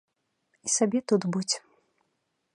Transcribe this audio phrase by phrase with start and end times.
[0.67, 1.55] І сабе тут будзь.